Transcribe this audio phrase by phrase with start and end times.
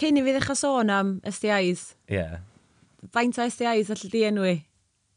[0.00, 2.16] cyn i fi ddechrau sôn am STIs, Ie.
[2.16, 2.34] Yeah.
[3.12, 4.54] faint o STIs allu di enwi?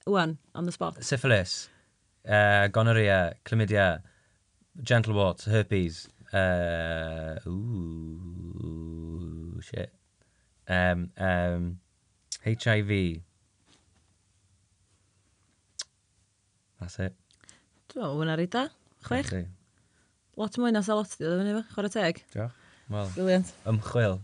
[0.07, 0.97] Wan, on the spot.
[1.03, 1.69] Syphilis,
[2.27, 4.01] uh, gonorrhea, chlamydia,
[4.81, 6.07] gentle wart, herpes.
[6.33, 7.37] Uh,
[8.33, 8.81] ooh,
[9.61, 9.91] shit.
[10.67, 11.79] Um, um,
[12.43, 13.21] HIV.
[16.81, 17.13] That's it.
[17.93, 18.63] Dwi'n meddwl, hwnna rida.
[19.05, 19.29] Chwech.
[20.41, 22.15] Lot mwy na salot, dwi'n meddwl, chwarae teg.
[22.33, 22.62] Diolch.
[22.93, 23.53] Wel, Brilliant.
[23.65, 24.19] ymchwil.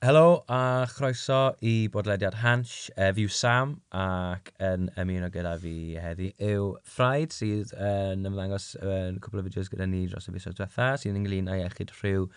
[0.00, 5.56] Helo a chroeso i bodlediad Hans, E, eh, fi yw Sam ac yn ymuno gyda
[5.60, 10.36] fi heddi yw Ffraid sydd yn ymddangos yn cwbl o fideos gyda ni dros y
[10.38, 12.30] fisoedd diwetha sy'n ynglyn â iechyd rhyw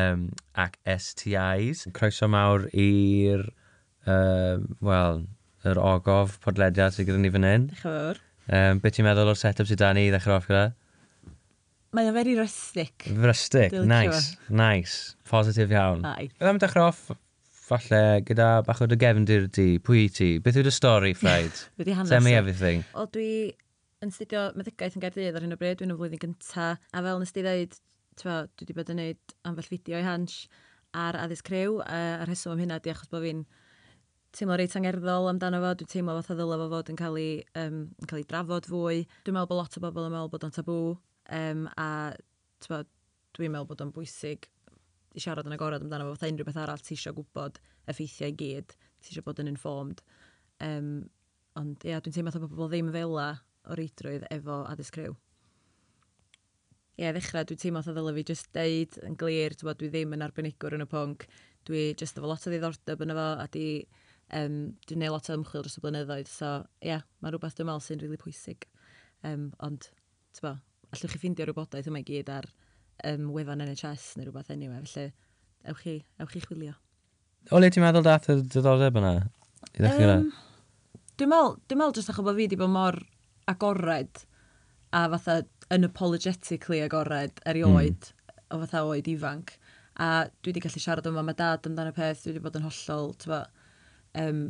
[0.00, 0.26] um,
[0.64, 1.84] ac STIs.
[1.92, 3.44] Croeso mawr i'r,
[4.08, 5.26] um, wel,
[5.68, 7.68] yr ogof podlediad sydd gyda ni fan hyn.
[7.74, 8.25] Diolch fawr.
[8.46, 10.70] Um, Be ti'n meddwl o'r set-up sydd da ni i ddechrau off gyda?
[11.96, 13.06] Mae o very rustic.
[13.22, 15.14] Rustic, Dwi'n nice, nice.
[15.30, 16.04] Positif iawn.
[16.06, 16.28] Ai.
[16.36, 17.06] Byddai'n dechrau off
[17.66, 20.28] falle gyda bach o dy gefndir di, pwy i ti?
[20.42, 21.64] Beth yw dy stori, Fred?
[21.80, 22.12] Dwi hanes.
[22.12, 22.84] Tell me everything.
[22.94, 23.54] O, dwi
[24.04, 27.22] yn studio meddygaeth yn Gaerdydd ar hyn o bryd, dwi'n y flwyddyn gynta, a fel
[27.22, 27.78] nes di ddeud,
[28.20, 30.38] twa, dwi wedi bod yn gwneud ambell fideo i hans
[30.94, 33.42] ar addysg crew, a, a rheswm am hynna di achos bod fi'n
[34.36, 37.32] teimlo reit angerddol amdano fo, dwi'n teimlo fath o ddylai fo fod yn cael ei,
[37.60, 39.02] um, yn cael ei drafod fwy.
[39.24, 40.78] Dwi'n meddwl bod lot o bobl yn meddwl bod o'n tabw,
[41.38, 41.88] um, a
[42.68, 42.90] bod,
[43.38, 44.48] dwi'n meddwl bod o'n bwysig
[45.16, 48.38] i siarad yn agorad amdano fo, fatha unrhyw beth arall ti eisiau gwybod effeithiau i
[48.42, 50.02] gyd, ti eisiau bod yn informed.
[50.64, 50.90] Um,
[51.56, 53.30] ond ia, dwi'n teimlo bod pobl ddim fela
[53.66, 55.16] o reidrwydd efo addysg rhyw.
[56.96, 60.76] Ie, ddechrau, dwi'n teimlo oedd ddylai fi just deud yn glir, dwi ddim yn arbenigwr
[60.76, 61.24] yn y pwnc,
[61.68, 63.66] dwi just efo lot o ddiddordeb yn efo, a di
[64.34, 64.56] um,
[64.88, 67.84] dwi'n neud lot o ymchwil dros y blynyddoedd, so ie, yeah, mae rhywbeth dwi'n meddwl
[67.84, 68.66] sy'n rili really pwysig.
[69.26, 69.90] Um, ond,
[70.36, 70.54] ti'n bo,
[70.90, 72.48] allwch chi ffeindio rhywbodaeth yma i gyd ar
[73.04, 75.12] um, wefan NHS neu rhywbeth anyway, felly
[75.70, 76.76] ewch chi, ewch chi chwilio.
[77.54, 79.16] O le ti'n meddwl dath y diddordeb yna?
[79.74, 80.30] I ddechrau um,
[81.16, 82.98] Dwi'n meddwl, dwi'n meddwl jyst achos bod fi wedi bod mor
[83.48, 84.26] agored
[84.92, 85.36] a fatha
[85.72, 88.34] unapologetically agored erioed mm.
[88.52, 89.54] o fatha oed ifanc.
[89.96, 93.14] A dwi wedi gallu siarad yma, mae dad amdano peth, dwi wedi bod yn hollol,
[93.16, 93.32] ti'n
[94.22, 94.42] um,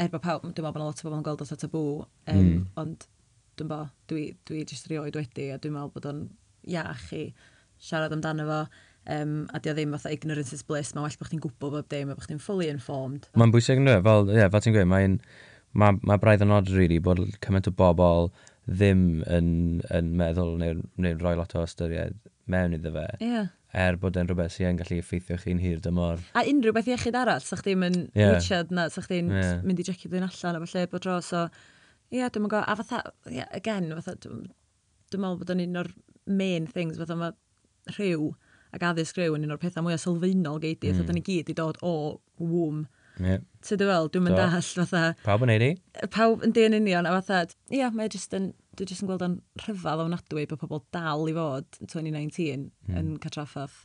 [0.00, 1.86] er bod pawb, dwi'n meddwl bod lot o bobl yn gweld oedd tabw,
[2.32, 2.60] um, mm.
[2.80, 3.08] ond
[3.60, 3.80] dwi'n bo,
[4.10, 6.22] dwi, dwi jyst rioed wedi, a dwi'n meddwl bod o'n
[6.70, 7.24] iach i
[7.80, 8.60] siarad amdano fo,
[9.16, 12.12] um, a dio ddim fatha ignorance is bliss, mae'n well bod chdi'n gwybod bob dim,
[12.12, 13.28] a bod chdi'n fully informed.
[13.40, 15.20] Mae'n bwysig yn dweud, fel, ie, yeah, fel ti'n gweud, mae'n
[15.72, 18.30] ma, ma braidd yn odd, really, bod cymaint o bobl
[18.70, 19.48] ddim yn,
[19.92, 22.18] yn meddwl neu'n neu rhoi lot o ystyried
[22.50, 23.08] mewn iddo fe.
[23.20, 23.32] Ie.
[23.32, 26.22] Yeah er bod e'n rhywbeth sy'n gallu effeithio chi'n hir dymor.
[26.34, 28.34] A unrhyw beth iechyd arall, sa'ch ddim yn yeah.
[28.34, 29.60] Richard na, sa'ch ddim yeah.
[29.66, 31.46] mynd i jecio ddyn allan o falle bod dro, so
[32.10, 34.48] ie, yeah, dwi'n go, a fatha, yeah, again, fatha, dwi'n
[35.10, 35.90] dwi meddwl bod o'n un o'r
[36.26, 38.32] main things, fatha mae rhyw
[38.74, 40.98] ac addysg rhyw yn un o'r pethau mwyaf sylfaenol geidi, mm.
[41.02, 41.94] fatha ni gyd i dod o
[42.42, 42.88] wwm.
[43.20, 43.44] Yeah.
[43.62, 45.04] So dwi'n meddwl, dwi'n mynd dall, fatha...
[45.22, 45.70] Pawb yn neud i?
[46.14, 49.10] Pawb yn dyn union, a fatha, ie, yeah, mae e jyst yn dwi jyst yn
[49.10, 52.98] gweld o'n rhyfedd ofnadwy bod pobl dal i fod 2019 mm.
[53.00, 53.82] yn catraffath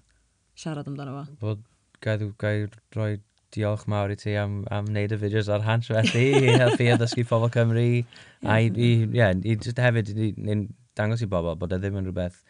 [0.60, 1.38] siarad amdano fo.
[1.42, 1.64] Bod
[2.06, 3.16] gael gael rhoi
[3.56, 7.26] diolch mawr i ti am, am wneud y fideos ar hans felly i helpu addysgu
[7.30, 7.86] pobl Cymru
[8.44, 10.58] a i, i, yeah, i just hefyd i, i,
[10.98, 12.42] dangos i bobl bod e ddim yn rhywbeth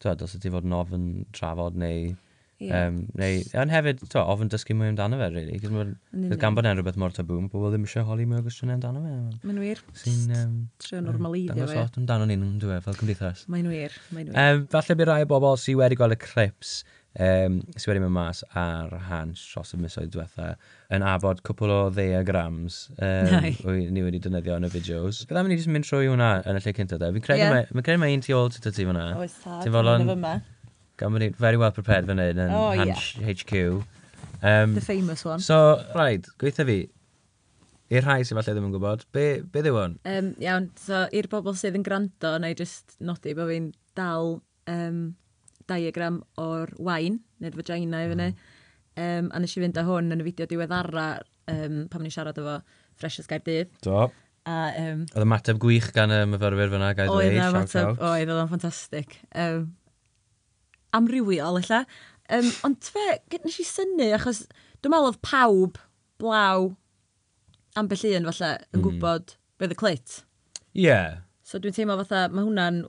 [0.00, 2.12] twed, os ydy fod yn ofyn trafod neu
[2.60, 2.88] Yeah.
[2.88, 5.56] Um, neu, ond hefyd, to, ofyn dysgu mwy amdano fe, really.
[5.62, 5.94] Cys mae'n,
[6.42, 9.00] gan bod e'n rhywbeth mor tabw, mae pobl ddim eisiau holi mwy o gwestiynau amdano
[9.00, 9.14] fe.
[9.48, 9.80] Mae'n wir.
[9.96, 10.34] Sy'n...
[10.36, 10.54] Um,
[10.84, 11.62] Trio normaleiddio fe.
[11.64, 13.46] Dangos lot amdano ni'n dwi, e, fel cymdeithas.
[13.48, 14.40] Mae'n wir, mae'n wir.
[14.44, 16.76] Um, falle bydd rai o bobl sydd wedi gweld y clips,
[17.16, 20.52] um, sydd wedi mynd mas ar rhan dros y misoedd diwetha,
[20.92, 23.50] yn abod cwpl o ddeagrams um,
[23.96, 25.24] ni wedi defnyddio yn y fideos.
[25.32, 27.08] Byddai'n mynd i just mynd trwy hwnna yn y lle cyntaf.
[27.08, 28.00] Fi'n credu yeah.
[28.04, 29.14] mae un tu ôl ti ti fyna.
[29.16, 29.94] Oes ta, ti'n fawr
[31.00, 32.94] gan bod ni'n very well prepared fan hyn yn oh, yeah.
[33.32, 33.82] HQ.
[34.42, 35.40] Um, The famous one.
[35.44, 36.78] So, rhaid, gweithio fi,
[37.90, 39.96] i'r rhai sy'n falle ddim yn gwybod, be, be ddiw hwn?
[40.08, 44.38] Um, iawn, so i'r bobl sydd yn gwrando, na i just nodi bod fi'n dal
[44.70, 45.02] um,
[45.70, 48.30] diagram o'r wain, neu'r vagina i fyny.
[49.00, 51.08] Um, a nes i fynd â hwn yn y fideo diweddara
[51.50, 53.72] um, pan ni'n siarad efo Fresh Freshers Gaerdydd.
[53.84, 54.08] Do.
[54.48, 57.26] A, um, oedd y mateb gwych gan y myfyrwyr fyna, gael dweud.
[57.26, 59.18] Oedd y mateb, oedd, oedd o'n ffantastig.
[59.36, 59.68] Um,
[60.96, 61.84] amrywiol ella.
[62.30, 63.06] Um, ond fe,
[63.44, 64.44] nes i syni, achos
[64.80, 65.80] dwi'n meddwl oedd pawb
[66.22, 66.70] blaw
[67.78, 68.84] ambell un falle yn hmm.
[68.86, 69.38] gwybod mm.
[69.62, 70.16] beth y clit.
[70.74, 70.86] Ie.
[70.86, 71.22] Yeah.
[71.46, 72.84] So dwi'n teimlo fatha, mae hwnna'n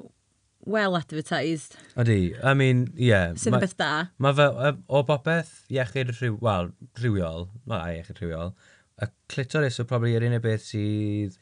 [0.69, 1.77] well advertised.
[1.99, 3.09] Ydy, I mean, ie.
[3.09, 3.91] Yeah, Sy'n yn beth da.
[4.21, 4.47] Mae fe,
[4.85, 6.69] o bopeth, iechyd rhyw, wel,
[6.99, 8.53] rhywiol, wel, a iechyd rhywiol,
[9.01, 11.39] y clitoris o probably yr unig beth sydd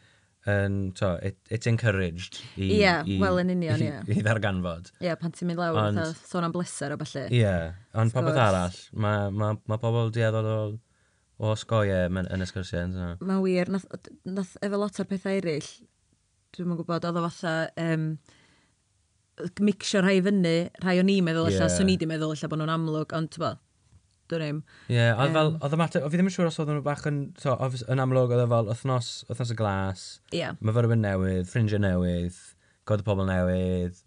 [0.50, 2.66] yn, to, it, it's encouraged i...
[2.66, 3.92] Ie, yeah, wel yn union, ie.
[4.08, 4.92] I, i ddarganfod.
[4.98, 7.28] Ie, yeah, pan ti'n mynd lawr, ond, sôn am bleser o falle.
[7.30, 10.58] Ie, yeah, ond popeth arall, mae ma, ma pobl dieddol o,
[11.40, 12.90] o sgoiau yn ysgyrsiau.
[12.92, 13.14] No.
[13.22, 13.88] Mae'n wir, nath,
[14.28, 15.72] nath efo lot o'r pethau eraill,
[16.58, 17.56] dwi'n mwyn gwybod, oedd o fatha...
[17.86, 18.12] Um,
[19.64, 21.72] mixio rhai fyny, rhai o'n i'n meddwl allan, yeah.
[21.72, 23.46] so ni di meddwl allan bod nhw'n amlwg, ond ti'n
[24.30, 24.62] dwi'n ddim.
[24.94, 27.20] Ie, oedd fel, oedd y mater, fi ddim yn siŵr os oedd nhw bach yn,
[27.42, 27.56] so,
[27.92, 30.06] yn amlwg oedd e fel wythnos, wythnos y glas,
[30.36, 30.56] yeah.
[30.60, 32.38] mae myfyrwyr newydd, ffrindiau newydd,
[32.90, 34.04] cod y pobl newydd,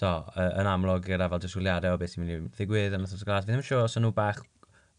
[0.00, 0.12] to,
[0.46, 3.46] yn amlwg gyda fel disgwyliadau o beth sy'n mynd i ddigwydd yn wythnos y glas.
[3.46, 4.42] Fi ddim yn siŵr os oedd nhw bach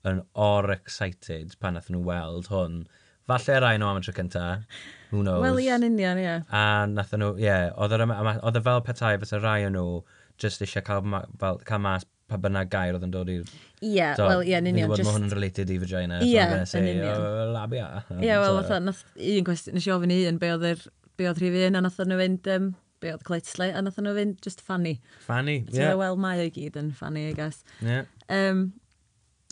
[0.07, 2.81] yn or-excited pan nath nhw weld hwn.
[3.27, 4.45] Falle rai nhw am y tro cynta,
[5.11, 5.43] who knows.
[5.43, 6.35] Wel, ie, yn union, ie.
[6.47, 9.87] A nath nhw, ie, yeah, oedd e fel petai fysa rai o nhw
[10.41, 13.45] just eisiau cael, ma, fel, cael mas pa bynnag gair oedd yn dod i'r...
[13.79, 14.91] Ie, yeah, wel, ie, yn union.
[14.91, 16.17] Mae hwn yn related i vagina.
[16.25, 17.13] Ie, yn union.
[17.13, 17.85] Oh, Labia.
[18.17, 20.83] Ie, wel, nath un cwestiwn, nes i ofyn i un, be oedd yr,
[21.19, 24.15] be oedd rhif un, a nath nhw fynd, um, be oedd clitsle, a nath nhw
[24.17, 24.97] fynd just funny.
[25.23, 25.79] Fanny, ie.
[25.79, 25.95] Yeah.
[25.99, 27.63] Wel, mae o i gyd yn funny, I guess.
[27.85, 28.03] Ie.
[28.33, 28.67] Um,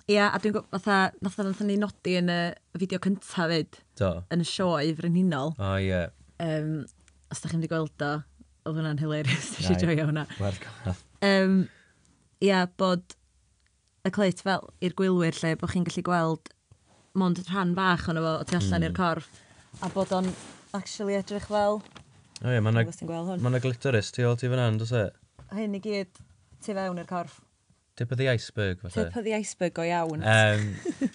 [0.06, 2.42] Ie, a dwi'n gwybod, fatha, nath o'n ni nodi yn y
[2.78, 3.80] fideo cyntaf fyd.
[3.98, 4.12] Do.
[4.34, 5.56] Yn y sioe frenhinol.
[5.56, 6.04] O, oh, ie.
[6.46, 6.84] Um,
[7.34, 8.12] os da chi'n wedi gweld o,
[8.68, 10.28] oedd hwnna'n hilarious, nes i joio hwnna.
[10.38, 11.02] Werth gweld.
[11.26, 11.58] Um,
[12.44, 13.16] ia, bod
[14.06, 16.52] y clit fel i'r gwylwyr lle bod chi'n gallu gweld
[17.16, 18.88] mond rhan bach ono fo o tu allan mm.
[18.90, 19.00] i'r hmm.
[19.00, 20.28] corff a bod o'n
[20.78, 21.82] actually edrych fel
[22.44, 25.14] O ie, mae yna glitteris tu ôl ti fyna hyn, dwi'n
[25.56, 26.20] Hyn i gyd
[26.66, 27.40] tu fewn i'r corff.
[27.96, 29.06] Tip of the iceberg, fatha.
[29.06, 30.20] Tip of the iceberg go iawn.
[30.20, 30.66] Um,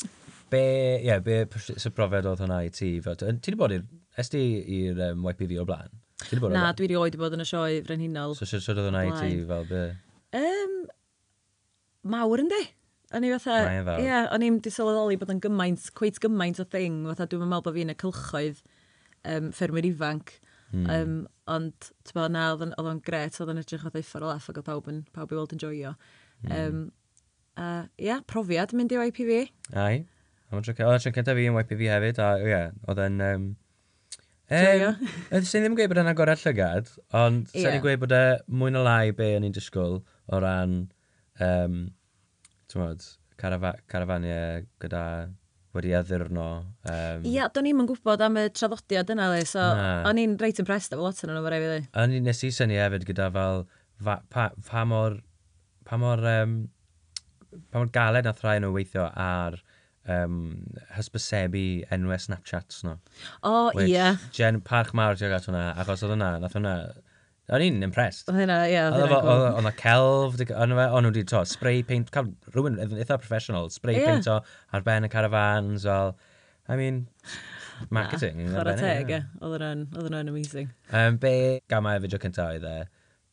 [0.53, 2.95] be, ie, yeah, be sy'n brofiad oedd hwnna i ti?
[3.05, 3.85] Ti wedi bod i'r,
[4.19, 4.41] es ti
[4.79, 5.93] i'r um, YPV o blaen?
[6.55, 8.33] Na, dwi wedi oed i bod yn y sioe frenhinol.
[8.39, 9.85] So, sy'n sydd oedd hwnna i ti fel be?
[10.41, 10.75] Um,
[12.07, 12.61] mawr yndi?
[13.11, 13.57] O'n i fatha...
[13.67, 14.05] Mae fawr.
[14.05, 17.77] Ie, o'n i'n disylweddoli bod yn gymaint, cweith gymaint o thing, fatha dwi'n meddwl bod
[17.77, 18.61] fi'n y cylchoedd
[19.27, 20.37] um, ffermwyr ifanc.
[20.71, 20.85] Mm.
[20.95, 21.17] Um,
[21.51, 24.61] ond, ti'n bod, na, oedd o'n gret, oedd o'n edrych o ddeiffer o laff ac
[24.61, 25.97] oedd pawb, yn, pawb i weld yn joio.
[26.47, 26.53] Mm.
[26.61, 26.85] Um,
[27.59, 29.35] a, ia, profiad mynd i YPV.
[29.75, 30.05] Ai.
[30.51, 33.19] Oedd o'n trycyn da fi yn YPV hefyd, a ie, oedd yn...
[33.27, 33.51] Um,
[34.51, 34.95] Joio.
[35.31, 37.69] Um, sy'n ddim yn gweud bod yna gorau llygad, ond yeah.
[37.69, 40.81] sa'n i'n gweud bod e mwy na lai be o'n i'n disgwyl o ran
[41.45, 41.77] um,
[42.79, 43.05] mod,
[43.41, 45.05] carafa carafaniau gyda
[45.75, 46.49] wedi addurno.
[46.89, 47.27] Um...
[47.31, 50.95] Ia, do'n i'm yn gwybod am y traddodiad yna, le, so o'n i'n reit impressed
[50.95, 51.83] efo lot yn nhw, fe rai fi ddi.
[52.03, 53.67] O'n i'n nes i syni hefyd gyda fel,
[54.03, 55.21] fa, pa, pa mor,
[55.87, 56.57] pa mor, um,
[57.71, 59.61] pa mor galed nath rai nhw weithio ar
[60.11, 60.41] um,
[60.97, 61.65] hysbysebu
[61.95, 62.97] enwau Snapchats no.
[63.43, 63.87] O, oh, ia.
[63.87, 64.27] Yeah.
[64.35, 66.75] Jen, parch mawr ti'n gael hwnna, achos oedd hwnna, nath hwnna,
[67.51, 68.29] O'n i'n impressed.
[68.31, 68.79] Oedd hynna, ie.
[68.79, 69.41] Oedd hynna'n cool.
[69.43, 74.13] Oedd yna celf, o'n nhw wedi to, spray paint, cael rhywun eitha professional, spray yeah.
[74.13, 74.39] paint o
[74.77, 76.15] ar ben y caravans, fel,
[76.71, 77.03] I mean,
[77.91, 78.45] marketing.
[78.45, 79.21] Na, chwarae teg, ie.
[79.43, 80.71] Oedd yna'n amazing.
[80.95, 81.35] Um, be
[81.73, 82.77] gama y fideo cyntaf oedd e,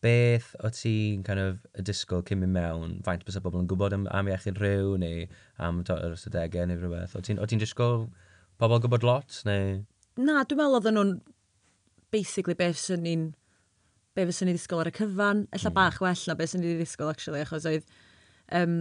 [0.02, 3.69] beth o ti'n kind of y disgwyl cyn mynd mewn, faint bys y bobl yn
[3.69, 5.25] gwybod am, am iechyd rhyw neu
[5.62, 7.14] am to, yr ystadegau neu rhywbeth?
[7.18, 8.08] O ti'n ti disgwyl
[8.62, 9.84] pobl gwybod lot neu?
[10.18, 11.18] Na, dwi'n meddwl oedden nhw'n
[12.14, 13.28] basically beth sy'n ni'n
[14.18, 15.78] be fyswn ni ddisgwyl ar y cyfan, ella mm.
[15.78, 17.88] bach well na be fyswn ni ddisgwyl, actually, achos oedd
[18.58, 18.78] um,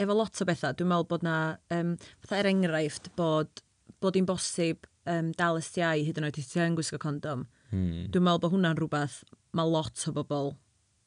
[0.00, 1.38] efo lot o bethau, dwi'n meddwl bod na,
[1.76, 1.94] um,
[2.24, 3.64] fatha er enghraifft, bod,
[4.02, 7.46] bod i'n bosib um, dal STI hyd yn oed i ti yn gwisgo condom.
[7.72, 8.06] Mm.
[8.14, 9.20] Dwi'n meddwl bod hwnna'n rhywbeth
[9.56, 10.54] mae lot o bobl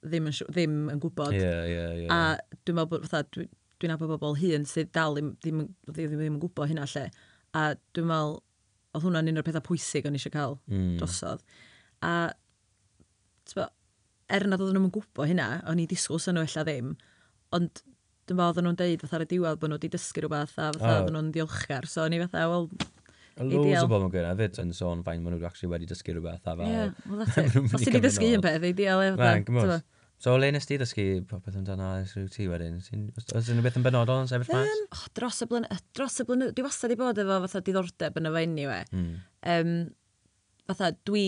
[0.06, 1.36] ddim yn, ddim yn gwybod.
[1.36, 2.12] Yeah, yeah, yeah.
[2.14, 5.66] A dwi'n meddwl bod fatha, dwi'n dwi, dwi abod bobl hun sydd dal ddim, ddim,
[5.90, 7.08] ddim, ddim yn gwybod hynna lle.
[7.58, 8.38] A dwi'n meddwl,
[8.96, 10.96] oedd hwnna'n un o'r pethau pwysig o'n eisiau cael mm.
[11.02, 11.44] drosodd.
[12.06, 12.14] A
[13.52, 13.68] tbo,
[14.30, 16.94] er nad oedden nhw'n gwybod hynna, o'n i disgwyl sy'n nhw ella ddim,
[17.58, 17.84] ond
[18.30, 20.72] dyn fo oedden nhw'n deud fatha ar y diwedd bod nhw wedi dysgu rhywbeth a
[20.72, 20.96] fatha oh.
[21.02, 22.70] oedden nhw'n ddiolchgar, so o'n i fatha, wel,
[23.40, 26.50] Loads o bobl yn gwneud hefyd yn sôn fain maen nhw actually wedi dysgu rhywbeth
[26.52, 26.74] a fel...
[26.74, 29.78] Ie, well, Os ti wedi dysgu un peth, ideal efo.
[30.20, 32.82] So, le nes ti ddysgu popeth amdano ers rhyw ti wedyn?
[33.16, 34.74] Oes unrhyw beth yn benodol yn sefyll mas?
[34.74, 38.20] Um, oh, dros y blynyddoedd, dros y blynyddoedd, dwi wastad i bod efo fatha diddordeb
[38.20, 38.90] yn y fe anyway.
[38.92, 39.14] Mm.
[39.54, 39.72] Um,
[40.68, 41.24] fatha, dwi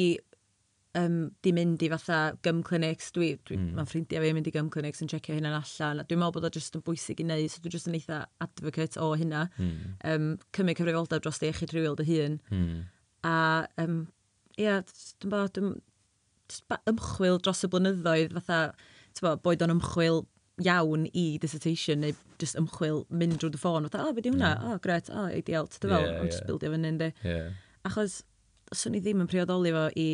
[0.98, 3.76] um, di mynd i fatha gym clinics, dwi, dwi, mm.
[3.78, 6.36] mae'n ffrindiau fi yn mynd i gym clinics yn checio hynna'n allan, a dwi'n meddwl
[6.38, 9.46] bod o jyst yn bwysig i wneud, so dwi'n jyst yn eitha advocate o hynna,
[9.58, 9.94] mm.
[10.12, 12.82] um, cymryd cyfrifoldeb dros ei iechyd rhywiol dy hun, mm.
[13.28, 13.38] a
[13.84, 14.02] um,
[14.60, 14.82] ia,
[15.24, 18.62] dwi'n bod, dwi'n ymchwil dros y blynyddoedd, fatha,
[19.16, 20.26] ti'n bod, boed o'n ymchwil
[20.62, 24.34] iawn i dissertation neu just ymchwil mynd drwy dy ffôn, fatha, o, oh, be di
[24.34, 24.52] hwnna?
[24.58, 24.68] Mm.
[24.68, 26.36] O, oh, gret, o, oh, ideal, ti'n fel, yeah, I'm yeah.
[26.36, 27.10] just buildio fyny, ynddi.
[27.24, 27.56] Yeah.
[27.88, 28.20] Achos,
[28.76, 30.08] swn i ddim yn priodoli fo i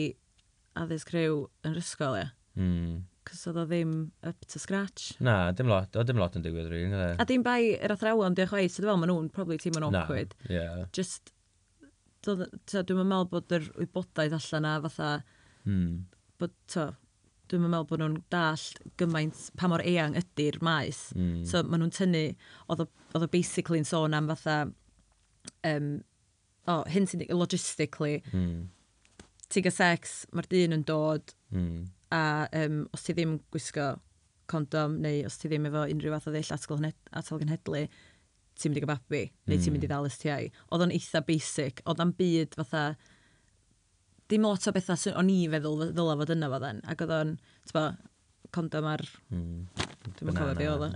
[0.84, 2.32] addysg rhyw yn yr ysgol, ia.
[2.58, 3.06] Mm.
[3.28, 3.94] Cos oedd o ddim
[4.28, 5.10] up to scratch.
[5.24, 6.96] Na, dim lot, o dim lot yn digwydd rhywun.
[7.20, 10.36] A dim bai yr athrawon diolch chwaith, sydd fel, maen nhw'n probably teimlo'n awkward.
[10.46, 10.86] Na, yeah.
[10.96, 11.34] Just,
[12.28, 15.12] dwi'n meddwl bod yr wybodaeth allan a fatha,
[15.68, 15.92] mm.
[16.40, 16.88] bod, to,
[17.52, 21.10] dwi'n meddwl bod nhw'n dallt gymaint pa mor eang ydy'r maes.
[21.18, 21.44] Mm.
[21.50, 22.24] So maen nhw'n tynnu,
[22.72, 24.62] oedd o basically'n sôn am fatha,
[25.68, 25.92] um,
[26.68, 28.66] o, oh, hyn sy'n logistically, mm
[29.54, 31.86] ti gael sex, mae'r dyn yn dod, mm.
[32.16, 32.22] a
[32.64, 33.94] um, os ti ddim gwisgo
[34.52, 37.86] condom, neu os ti ddim efo unrhyw fath o ddill atal genhedlu,
[38.58, 39.62] ti'n mynd i gael babi, neu mm.
[39.62, 39.76] ti'n hmm.
[39.78, 40.52] mynd i ddal STI.
[40.74, 42.84] Oedd o'n eitha basic, oedd o'n byd fatha,
[44.32, 47.14] dim lot o bethau sy'n o'n i feddwl ddyla fod yna fod yn, ac oedd
[47.20, 47.36] o'n,
[47.68, 47.84] ti'n bo,
[48.56, 49.04] condom ar...
[49.34, 49.68] Mm.
[50.08, 50.90] Dwi'n cofio be oedd o.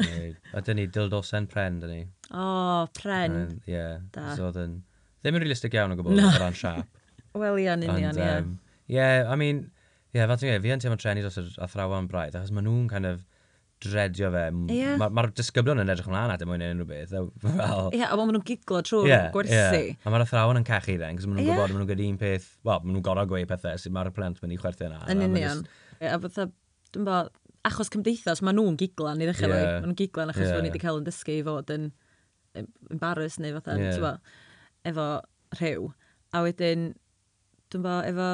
[0.56, 2.02] A dyn ni dildosen pren, dyn ni.
[2.32, 3.38] O, oh, pren.
[3.68, 3.76] Ie.
[3.76, 4.00] Yeah.
[4.38, 4.80] So, oedd yn...
[5.22, 6.30] Ddim yn realistig iawn o gwbl no.
[6.32, 6.88] o ran siap.
[7.38, 8.32] Wel, ia'n union, ie.
[8.42, 8.56] Um,
[8.92, 9.70] yeah, I mean,
[10.16, 12.90] yeah, fel ti'n gwneud, fi yn teimlo trenu dros yr athrawon braidd, achos maen nhw'n
[12.92, 13.22] kind of
[13.82, 14.44] dredio fe.
[14.74, 14.98] Yeah.
[15.02, 17.14] Mae'r ma, disgyblion yn edrych ymlaen at e y mwyn unrhyw beth.
[17.14, 17.30] Fel...
[17.98, 19.58] Ie, a maen nhw'n giglo trwy'r yeah, gwersi.
[19.58, 20.02] Yeah.
[20.06, 21.58] A mae'r athrawon yn cachu dden, cos maen nhw'n yeah.
[21.58, 24.42] gwybod maen nhw'n gwneud un peth, wel, maen nhw'n gorau gweud pethau sydd mae'r plant
[24.44, 25.02] mynd i chwerthu yna.
[25.14, 25.64] Yn union.
[26.04, 26.48] A fatha,
[26.92, 27.34] dwi'n bod,
[27.72, 29.80] achos cymdeithas, maen nhw'n giglan i ddechrau yeah.
[29.80, 30.56] Maen nhw'n giglan achos yeah.
[30.58, 31.90] fod ni wedi cael yn dysgu i fod yn
[32.92, 34.18] embarrassed neu fatha, yeah.
[34.92, 35.08] efo
[35.58, 35.90] rhyw.
[36.32, 36.92] A wedyn,
[37.72, 38.28] dwi'n bo, efo,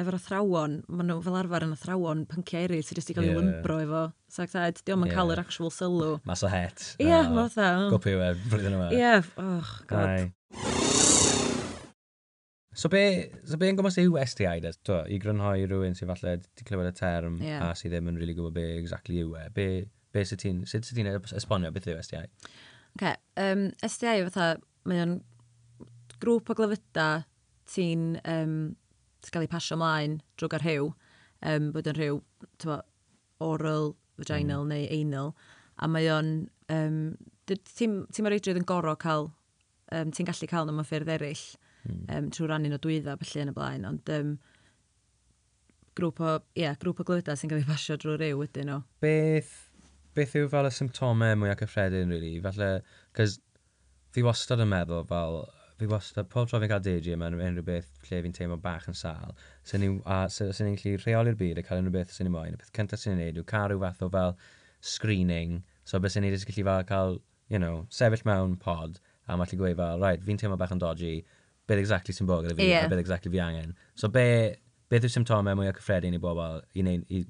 [0.00, 3.36] efo'r athrawon, maen nhw fel arfer yn athrawon pynciau eraill sydd wedi cael yeah.
[3.36, 4.02] ei lymbro efo.
[4.32, 5.16] So, dweud, diolch yn yeah.
[5.18, 6.12] cael yr actual sylw.
[6.28, 6.86] Mas o het.
[6.98, 7.70] Ie, yeah, oh, mae fatha.
[7.84, 7.88] Oh.
[7.94, 8.88] Gopi yw e, brwyddyn yma.
[8.94, 9.32] Ie, yeah.
[9.42, 10.14] oh, god.
[10.16, 11.00] Ai.
[12.80, 13.02] So be,
[13.44, 14.72] so be yn gwmpas yw STI de?
[14.88, 17.66] To, i grynhoi rhywun sy'n falle wedi clywed y term yeah.
[17.66, 19.48] a sydd ddim yn really gwybod be exactly yw e.
[19.54, 19.66] Be,
[20.14, 22.22] be sydd ti'n, sut sydd ti'n e- esbonio beth yw STI?
[22.96, 24.54] Okay, um, STI fatha,
[24.88, 25.18] mae o'n
[26.22, 27.26] grŵp o glyfydau
[27.70, 28.54] ti'n um,
[29.30, 30.92] gael ei pasio ymlaen drwy gael rhyw,
[31.50, 32.20] um, bod yn rhyw
[32.62, 32.80] tywa,
[33.44, 34.72] oral, vaginal mm.
[34.72, 35.34] neu anal,
[35.80, 36.32] a mae o'n,
[36.74, 37.00] um,
[37.48, 39.30] ti'n ti reidrwydd yn gorau cael,
[39.96, 41.46] um, ti'n gallu cael nhw mewn ffyrdd eraill,
[41.86, 42.06] mm.
[42.16, 44.34] um, trwy rannu nhw dwydda, felly yn y blaen, ond um,
[45.98, 48.82] grŵp o, ie, yeah, grŵp o glywydau sy'n cael ei pasio drwy rhyw ydyn nhw.
[49.04, 49.54] Beth,
[50.16, 52.36] beth yw fel y symptomau mwy ac yffredin, really?
[52.44, 52.74] Falle,
[53.16, 53.38] cys
[54.14, 55.42] fi wastad yn meddwl fel
[55.80, 58.96] fi wastad, pob tro fi'n cael deidio mewn unrhyw beth lle fi'n teimlo bach yn
[58.98, 59.34] sal,
[59.66, 59.98] sy'n ni'n
[60.32, 62.56] sy, sy gallu rheoli'r byd a cael unrhyw beth sy'n ni'n moyn.
[62.56, 64.36] Y peth cyntaf sy'n ni'n neud yw cael rhyw fath o fel
[64.92, 67.20] screening, so beth sy'n ni'n gallu fel cael,
[67.52, 70.82] you know, sefyll mewn pod, a mae'n gallu gweud fel, right, fi'n teimlo bach yn
[70.82, 71.14] dodgy,
[71.70, 72.84] beth exactly sy'n bod gyda fi, yeah.
[72.84, 73.72] a beth exactly fi angen.
[73.94, 74.26] So be,
[74.92, 77.24] beth yw symptomau mwyaf cyffredin i bobl i wneud i,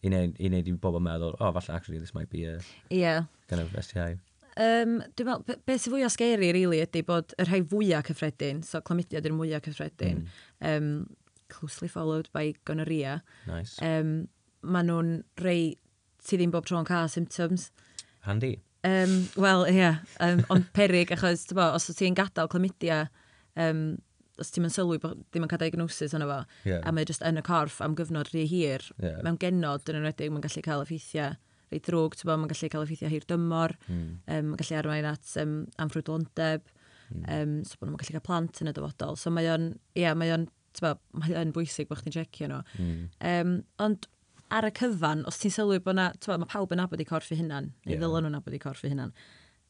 [0.00, 3.24] i, wneud i, i, i bobl meddwl, oh, falle actually this might be a yeah.
[3.48, 4.14] kind of STI
[4.60, 8.62] um, dwi'n meddwl, beth be sy'n fwyaf scary, really, ydy bod y rhai fwyaf cyffredin,
[8.66, 10.66] so clomidiad yw'r mwyaf cyffredin, mm.
[10.70, 10.90] um,
[11.52, 13.20] closely followed by gonorrhea.
[13.48, 13.78] Nice.
[13.84, 14.28] Um,
[14.60, 15.78] Maen nhw'n rei
[16.20, 17.70] ti ddim bob tro'n cael symptoms.
[18.26, 18.58] Handy.
[18.84, 19.78] Um, Wel, ie.
[19.78, 23.06] Yeah, um, ond perig, achos, bo, os ti'n gadael clomidia,
[23.56, 23.84] um,
[24.40, 26.84] os ti'n mynd sylwi bod ddim yn cael diagnosis yna fo, yeah.
[26.84, 29.20] a mae jyst yn y corff am gyfnod rhy hir, yeah.
[29.24, 31.36] mewn genod yn enwedig, mae'n gallu cael effeithiau
[31.70, 34.06] reit drwg, ti'n bod, mae'n gallu cael effeithiau hir dymor, mm.
[34.26, 36.70] um, mae'n gallu arwain at um, amffrwydlondeb,
[37.10, 37.26] mm.
[37.36, 39.18] um, so bod nhw'n gallu cael plant yn y dyfodol.
[39.20, 42.50] So mae o'n, ie, yeah, mae o'n, ti'n bod, mae o'n bwysig bod chdi'n checio
[42.50, 42.62] nhw.
[42.78, 43.04] Mm.
[43.32, 43.54] Um,
[43.86, 44.10] ond
[44.50, 47.06] ar y cyfan, os ti'n sylwi bod na, ti'n bod, mae pawb yn abod i
[47.06, 48.02] corff i hunan, neu yeah.
[48.02, 49.14] ddylen nhw'n abod i corff i hunan.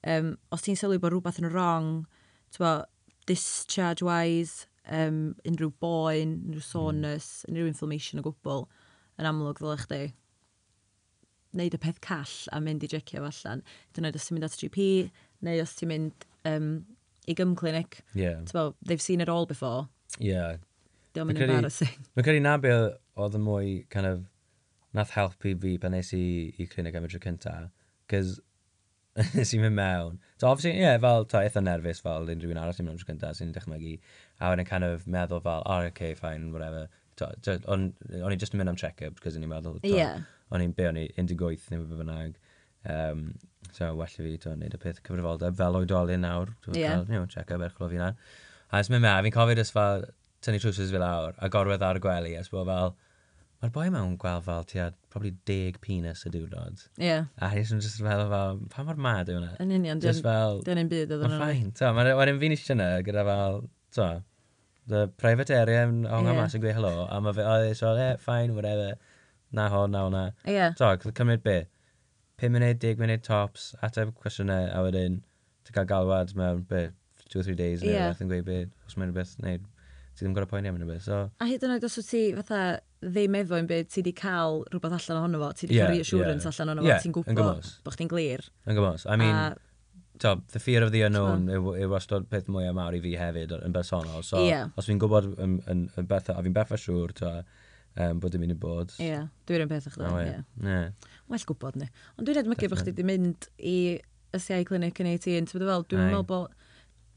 [0.08, 1.92] Um, os ti'n sylwi bod rhywbeth yn wrong,
[2.54, 2.88] ti'n bod,
[3.28, 6.70] discharge-wise, um, unrhyw boen, unrhyw hmm.
[6.70, 7.52] soreness, mm.
[7.52, 8.64] unrhyw inflammation o gwbl,
[9.20, 10.00] yn amlwg ddylech chdi
[11.54, 13.62] wneud y peth call a mynd i jecio fo allan.
[13.94, 14.88] Dyna nhw, os ti'n mynd at GP,
[15.46, 16.72] neu os ti'n mynd um,
[17.28, 18.02] i gym clinic.
[18.14, 18.42] Yeah.
[18.52, 19.88] Bo, they've seen it all before.
[20.18, 20.58] Yeah.
[21.14, 21.96] Dwi'n mynd embarrassing.
[22.14, 24.22] Mae'n credu na be oedd yn mwy, kind of,
[24.96, 26.24] nath helpu fi pan nes i
[26.58, 27.56] i clinic am y tro cynta.
[28.10, 28.38] Cys
[29.34, 30.18] nes i mynd mewn.
[30.38, 33.02] So, obviously, ie, yeah, fel, ta, eitha nerfus fel unrhyw un arall i'n mynd am
[33.02, 33.96] tro cynta sy'n dychmygu.
[34.40, 36.86] A wedyn kind of meddwl fel, oh, okay, fine, whatever.
[37.20, 37.90] To, to, O'n
[38.22, 40.76] on i just yn mynd am check-up, cos o'n i'n meddwl, to, yeah o'n i'n
[40.76, 42.38] be o'n i 18 neu fe bynnag.
[42.90, 43.26] Um,
[43.72, 46.54] so well i fi to wneud y peth cyfrifoldeb fel oedolyn nawr.
[46.64, 46.96] Dwi'n yeah.
[46.96, 48.14] cael, you know, check up erchlo fi na.
[48.70, 50.06] A ys mynd me, fi'n cofio jyst fel
[50.44, 52.94] tynnu trwsus fi lawr a gorwedd ar y gwely a sbo fel,
[53.60, 56.86] mae'r boi mewn gweld fel ti ad, probably deg penis y diwrnod.
[56.96, 57.10] Ie.
[57.10, 57.28] Yeah.
[57.44, 59.52] A yn just fel fel, pa mor mad yw hwnna?
[59.60, 60.62] Yn union, just fel...
[60.66, 61.40] Dyn ni'n byd oedd hwnna.
[61.42, 62.02] Mae'n ffain.
[62.08, 63.62] to, Wedyn fi'n eisiau yna gyda fel,
[63.98, 64.08] to,
[64.90, 66.40] the private area yn hongo yeah.
[66.40, 68.96] mas yn gwe hello, a mae fe, oedd e it's so, yeah, fine, whatever
[69.56, 70.24] na hwn, na hwnna.
[70.46, 70.56] Ie.
[70.56, 70.74] Yeah.
[70.78, 71.58] So, cymryd be?
[72.40, 75.20] 5 munud, 10 munud tops, ateb cwestiynau, a wedyn
[75.66, 76.86] ti'n cael galwad mewn be,
[77.28, 78.22] 2 or 3 days, neu yeah.
[78.22, 81.04] yn gweud be, os mae'n rhywbeth, neu ti ddim gorau poeni am rhywbeth.
[81.04, 81.20] So...
[81.40, 82.62] A hyd yn oed os wyt ti fatha
[83.04, 85.98] ddim efo yn byd, ti wedi cael rhywbeth allan ohono fo, ti wedi yeah, cael
[85.98, 86.54] reassurance yeah.
[86.54, 88.46] allan ohono fo, yeah, ti'n gwybod bod chdi'n glir.
[88.66, 89.04] Yn gymos.
[89.04, 89.56] I mean, a...
[90.24, 93.52] to, the fear of the unknown yw, yw wastad peth mwyaf mawr i fi hefyd
[93.60, 94.24] yn bersonol.
[94.26, 94.72] So, yeah.
[94.80, 97.34] os fi'n gwybod yn, yn, yn bethau, a fi'n bethau siŵr, to,
[97.96, 98.94] um, bod yn mynd i bod.
[98.98, 100.12] Ie, yeah, dwi'n un peth o'ch dda.
[100.24, 100.46] Yeah.
[100.62, 101.12] Yeah.
[101.30, 101.90] Well gwybod ni.
[102.16, 103.76] Ond dwi'n edmygu bod chdi wedi mynd i
[104.36, 106.56] ysiau clinic yn 18, ti'n fel, dwi'n meddwl bod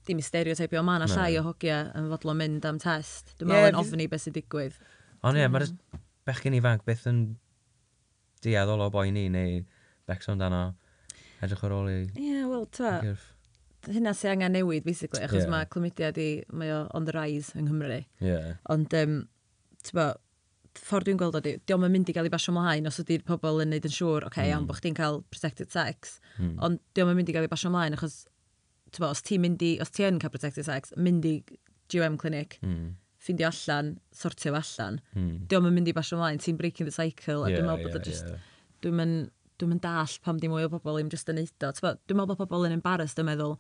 [0.08, 3.36] dim i stereotypio, mae yna llai o hogia yn fodlon mynd am test.
[3.40, 4.80] Dwi'n meddwl yn ofni beth sy'n digwydd.
[5.24, 6.02] Ond ie, mae'r mm.
[6.28, 7.22] bechgyn ifanc beth yn
[8.44, 9.62] dieddol o boi ni, neu
[10.10, 10.74] becso amdano,
[11.44, 12.00] edrych ar ôl i...
[12.20, 12.98] Ie, wel, ta,
[13.88, 15.52] hynna sy'n angen newid, basically, achos yeah.
[15.54, 18.02] mae clymudiad i, mae o on the rise yng Nghymru.
[18.24, 18.42] Ie.
[18.74, 19.18] Ond, um,
[19.84, 20.00] ti'n
[20.80, 23.24] ffordd dwi'n gweld o, di, diolch yn mynd i gael ei basio mlaen os ydy'r
[23.28, 24.54] pobl yn neud yn siŵr, oce, okay, mm.
[24.54, 26.56] iawn, bod chdi'n cael protected sex, mm.
[26.66, 28.24] ond diolch yn mynd i gael ei basio mlaen, achos,
[28.98, 31.36] bo, os ti'n mynd i, os ti yn cael protected sex, mynd i
[31.94, 32.90] GM clinic, mm.
[33.22, 35.46] ffindio allan, sortio allan, mm.
[35.52, 38.00] diolch yn mynd i basio mlaen, ti'n breaking the cycle, a yeah, dwi'n meddwl bod
[38.00, 38.52] yeah, just, yeah.
[38.86, 41.74] dwi'n mynd, dwi'n mynd dall pam di mwy o bobl, i'm just yn neud o,
[41.78, 43.60] dwi'n meddwl bod pobl yn embarrassed yn meddwl,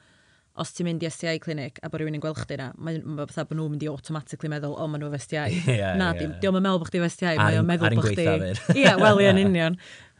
[0.61, 3.25] os ti'n mynd i STI clinic a bod rhywun yn gweld chdi na, mae'n ma
[3.29, 5.61] fatha bod nhw'n mynd i automatically meddwl, o, maen nhw efo STI.
[5.65, 6.35] Yeah, na, yeah.
[6.41, 8.27] diolch yn meddwl bod chdi efo STI, mae o'n meddwl bod chdi...
[8.83, 9.77] Ie, wel, ie, yn union.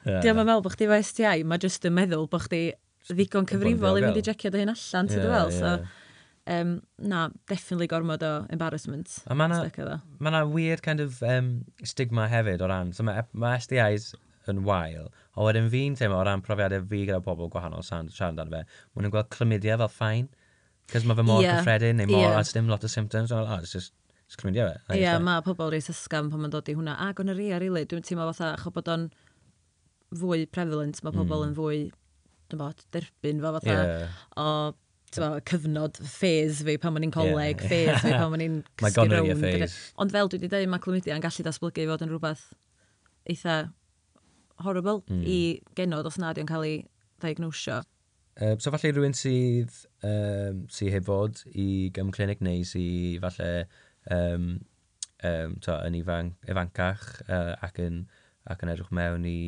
[0.07, 2.63] Diolch yn meddwl bod chdi efo STI, mae jyst yn meddwl bod chdi
[3.11, 5.99] ddigon cyfrifol i fynd i jecio dy hyn allan, ti'n yeah, fel, so...
[6.43, 9.21] Um, na, definitely gormod o embarrassment.
[9.31, 11.53] A mae yna ma weird kind of um,
[11.87, 14.09] stigma hefyd o ran, so mae ma STIs
[14.51, 15.09] yn wael.
[15.37, 18.79] O wedyn fi'n teimlo o ran profiadau fi gyda pobl gwahanol sa'n siarad amdano fe,
[18.93, 20.29] maen nhw'n gweld chlamydia fel ffain,
[20.91, 21.59] cos mae fe mor yeah.
[21.59, 22.39] cyffredin neu mor, yeah.
[22.39, 23.93] a ddim lot o symptoms, o, oh, it's just
[24.27, 24.97] it's chlamydia fe.
[24.97, 26.95] Ie, yeah, mae pobl reis ysgam pan mae'n dod i hwnna.
[26.99, 29.09] A gonorrhea, rili, really, dwi'n teimlo fatha, cho bod o'n
[30.19, 31.49] fwy prevalent, mae pobl mm.
[31.49, 31.83] yn fwy,
[32.51, 34.23] dwi'n bod, derbyn fo fatha, yeah.
[34.37, 34.47] o
[35.13, 37.69] tywa, cyfnod ffes fi pan o'n i'n coleg, yeah.
[37.69, 39.79] phase fi pan o'n i'n cysgu rownd.
[40.01, 42.45] Ond fel dwi wedi dweud, mae chlamydia yn gallu datblygu i fod yn rhywbeth
[43.29, 43.57] eitha
[44.65, 45.23] horrible mm.
[45.27, 45.39] i
[45.77, 46.77] genod os nad yw'n cael ei
[47.23, 47.81] diagnosio.
[48.41, 49.73] Uh, so falle rhywun sydd
[50.09, 53.49] um, sy heb fod i gym clinic neu sydd falle
[54.15, 54.47] um,
[55.21, 58.05] um, to, yn ifan, ifancach uh, ac, yn,
[58.49, 59.41] ac yn edrych mewn i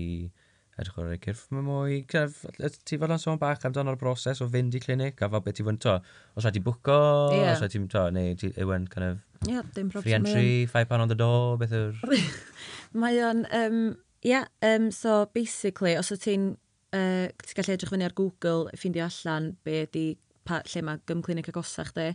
[0.75, 1.99] edrych o'r cyrff mae mwy.
[2.11, 5.65] Ti fod yn sôn bach amdano'r broses o fynd i clinic a fel beth ti
[5.65, 5.97] fod yn to.
[6.35, 6.99] Os rhaid ti bwco,
[7.33, 7.53] yeah.
[7.53, 9.63] os rhaid ti'n to, neu ti ywen kind of yeah,
[9.95, 12.17] free entry, five pound on the door, beth yw'r...
[13.01, 13.45] mae o'n...
[13.55, 13.79] Um,
[14.25, 16.55] Ia, um, so basically, os o ti'n
[16.97, 20.05] uh, ti gallu edrych fyny ar Google, ffindio allan be ydi,
[20.49, 22.07] pa, lle mae gymclinig agosach chdi,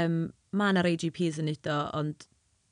[0.00, 0.22] um,
[0.56, 2.26] mae yna AGPs yn yn o, ond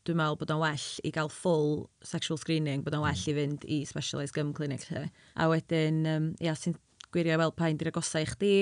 [0.09, 3.69] dwi'n meddwl bod o'n well i gael full sexual screening, bod o'n well i fynd
[3.69, 5.05] i specialised gym clinic lle.
[5.37, 6.79] A wedyn, um, ia, ti'n
[7.13, 8.55] gwirio fel pa'n di'r agosau i chdi,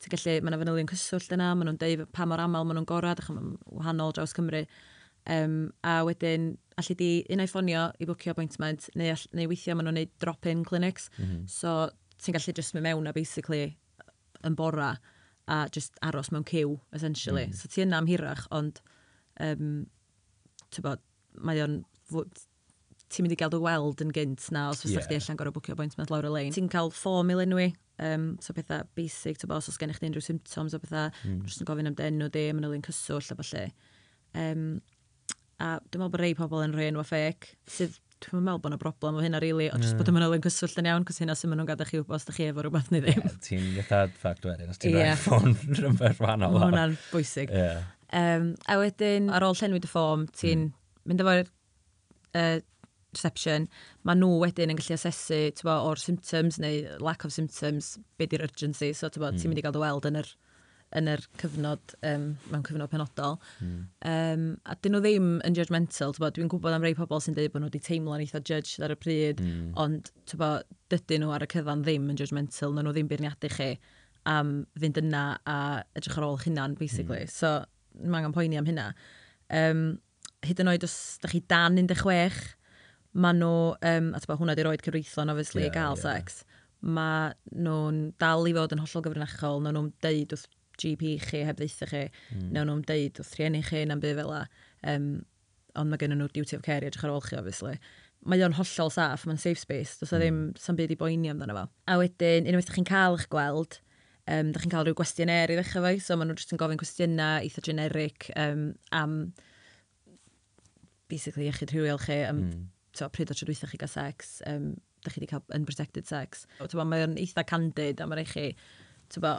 [0.00, 2.88] ti'n gallu, mae yna fanylion cyswllt yna, maen nhw'n deud pa mor aml maen nhw'n
[2.88, 4.64] gorau, dych chi'n wahanol draws Cymru.
[5.26, 9.74] Um, a wedyn, allu di un o'i ffonio i bwcio appointment, neu, all, neu weithio
[9.74, 11.10] maen nhw'n neud drop-in clinics.
[11.18, 11.44] Mm -hmm.
[11.50, 11.90] So,
[12.22, 13.76] ti'n gallu just mynd mewn a basically
[14.44, 14.96] yn bora
[15.48, 17.46] a just aros mewn cyw, essentially.
[17.46, 17.52] Mm.
[17.52, 17.62] -hmm.
[17.62, 18.80] So, ti yna am hirach, ond,
[19.40, 19.86] um,
[20.82, 21.00] bod,
[21.34, 21.84] mae o'n
[23.10, 25.04] ti'n mynd i gael dy weld yn gynt na os fysa yeah.
[25.06, 26.54] chdi allan gorau bwcio appointment lawr y lein.
[26.54, 27.68] Ti'n cael ffom i lenwi,
[28.02, 31.44] um, so pethau basic, ti'n os oes gennych chi unrhyw symptoms o pethau, mm.
[31.46, 33.64] jyst yn gofyn am denw di, mae'n ylun cyswll a falle.
[34.36, 34.66] Um,
[35.56, 38.78] A dwi'n meddwl bod rei pobl yn rhoi enwa ffec, sydd dwi'n meddwl bod yna
[38.80, 40.14] broblem o hynna, really, o jyst bod mm.
[40.14, 42.34] yma'n olyn cyswllt yn iawn, cos hynna sy'n maen nhw'n gadael chi wybod os da
[42.36, 43.22] chi efo rhywbeth neu ddim.
[43.24, 45.12] Yeah, ti'n gyda'r ffact wedyn, os ti'n yeah.
[45.12, 46.56] rhaid ffôn rhywbeth wahanol.
[46.56, 47.52] Mae hwnna'n bwysig.
[47.52, 47.84] Yeah.
[48.20, 50.72] Um, a wedyn, ar ôl llenwi dy ffom, ti'n mm.
[51.08, 51.44] mynd efo'r
[52.40, 52.56] uh,
[53.16, 53.68] reception,
[54.04, 58.44] mae nhw wedyn yn gallu asesu bo, o'r symptoms neu lack of symptoms, be di'r
[58.48, 59.40] urgency, so bo, mm.
[59.40, 60.32] ti'n mynd i gael dy weld yn yr
[60.96, 63.36] yn yr cyfnod, um, mewn cyfnod penodol.
[63.60, 63.82] Mm.
[64.12, 67.64] Um, a dyn nhw ddim yn judgmental, dwi'n gwybod am rei pobl sy'n dweud bod
[67.64, 69.68] nhw wedi teimlo'n eitha judged ar y pryd, mm.
[69.82, 70.50] ond bo,
[70.92, 73.70] dydyn nhw ar y cyfan ddim yn judgmental, na nhw ddim beirniadu chi
[74.26, 75.60] am fynd yna a
[75.98, 77.24] edrych ar ôl hunan, basically.
[77.26, 77.32] Mm.
[77.32, 77.52] So,
[78.02, 78.90] mae angen poeni am hynna.
[79.54, 79.86] Um,
[80.46, 82.54] hyd yn oed os da chi dan 16,
[83.16, 83.54] mae nhw,
[83.92, 86.02] um, a tyba, hwnna di'r oed cyfreithlon, obviously, yeah, i gael yeah.
[86.02, 86.42] sex,
[86.86, 90.46] mae nhw'n dal i fod yn hollol gyfrinachol, na nhw'n deud wrth
[90.82, 92.50] GP chi, heb ddeitha chi, mm.
[92.54, 94.42] nawn nhw'n deud wrth rhieni chi na'n bydd fel la.
[94.86, 95.08] Um,
[95.76, 97.76] ond mae gen nhw duty of care i edrych ar ôl chi, obviously.
[98.26, 100.60] Mae o'n hollol saff, mae'n safe space, does o ddim mm.
[100.60, 101.66] sam byd i boeni amdano fo.
[101.92, 103.78] A wedyn, unwaith ydych chi'n cael eich gweld,
[104.26, 106.80] um, ydych chi'n cael rhyw gwestiynau i ddechrau fo, so maen nhw jyst yn gofyn
[106.80, 108.64] cwestiynau eitha generic um,
[108.96, 109.20] am
[111.12, 112.64] basically iechyd rhywiol chi, am mm.
[112.98, 114.72] to, pryd o trydwythau chi gael sex, um,
[115.04, 116.46] da chi wedi cael unprotected sex.
[116.58, 118.48] Bo, mae'n eitha candid a mae'n eich chi,
[119.22, 119.36] bo,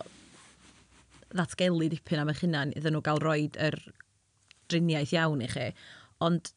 [1.33, 3.77] ddatgelu dipyn am eich hunan iddyn nhw gael roed yr
[4.71, 5.67] driniaeth iawn i chi.
[6.23, 6.51] Ond,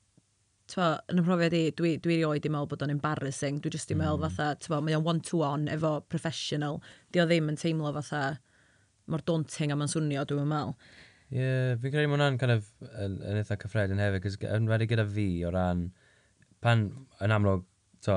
[0.71, 3.61] twa, yn y profiad i, dwi, dwi rioed i meddwl bod o'n embarrassing.
[3.63, 4.27] Dwi jyst i meddwl mm.
[4.29, 6.81] fatha, twa, mae o'n one-to-one efo professional.
[7.13, 8.25] Di o ddim yn teimlo fatha,
[9.11, 10.77] mor daunting a mae'n swnio, dwi'n meddwl.
[11.31, 14.67] Ie, yeah, fi'n credu mae hwnna'n kind of, yn, yn eitha cyffredin hefyd, cos yn
[14.71, 15.85] wedi gyda fi o ran,
[16.65, 16.89] pan
[17.23, 17.63] yn amlwg,
[18.03, 18.17] to,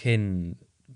[0.00, 0.24] cyn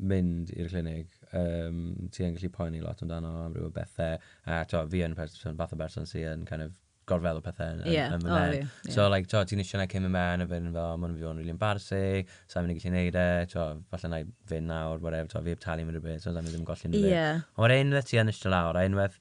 [0.00, 4.20] mynd i'r clinig, um, ti yn gallu poeni lot amdano am rhyw bethau.
[4.46, 7.82] A to, fi yn person, fath o person sy'n kind of gorfel o pethau yn,
[7.90, 8.12] yeah.
[8.14, 8.94] yn, yn oh, yeah.
[8.94, 11.54] So, like, to, ti'n eisiau na cym ymlaen a fynd fel, mae'n fi o'n really
[11.54, 15.42] embarrassing, sa'n mynd i gallu neud e, to, falle na i fynd nawr, whatever, to,
[15.42, 17.10] fi heb talu mynd rhywbeth, so sa'n mynd i ddim golli rhywbeth.
[17.10, 17.44] beth.
[17.56, 19.18] Ond mae'r unwaith ti yn eisiau lawr, a unwaith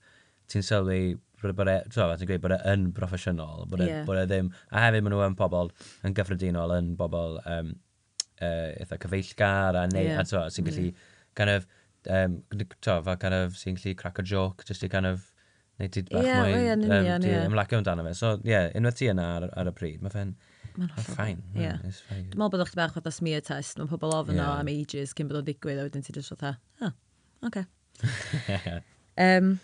[0.52, 1.02] ti'n sylwi
[1.41, 4.04] bod e, so, e, ti'n gweud bod e yn broffesiynol, bod, yeah.
[4.06, 5.74] bod e ddim, a hefyd maen nhw yn pobl
[6.06, 7.74] yn gyffredinol, yn bobl um,
[8.41, 10.21] uh, eitha cyfeillgar a neud, yeah.
[10.21, 11.10] a to, sy'n gallu, yeah.
[11.39, 11.65] kind of,
[12.10, 12.42] um,
[12.82, 15.28] to, fel kind of, sy'n gallu crack a joke, just i kind of,
[15.82, 17.46] neud ti bach yeah, mwy yeah, um, yeah.
[17.48, 18.14] ymlacio amdano fe.
[18.18, 20.34] So, ie, yeah, unwaith ti yna ar, ar y pryd, mae fe'n
[20.80, 21.42] ma ffain.
[21.58, 21.80] Yeah.
[21.82, 24.52] Dwi'n meddwl bod o'ch bach fatha smear test, mae pobl ofyn yeah.
[24.52, 26.94] o am ages cyn bod o'n digwydd, a wedyn ti jyst fatha, oh,
[27.48, 27.66] oce.
[28.02, 28.78] Okay.
[29.26, 29.56] um,